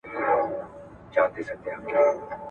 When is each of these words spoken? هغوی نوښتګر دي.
هغوی 1.13 1.41
نوښتګر 1.47 1.77
دي. 1.87 1.91